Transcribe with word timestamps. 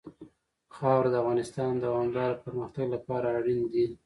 خاوره 0.75 1.09
د 1.11 1.15
افغانستان 1.23 1.69
د 1.75 1.81
دوامداره 1.85 2.41
پرمختګ 2.43 2.85
لپاره 2.95 3.25
اړین 3.37 3.61
دي. 3.73 3.85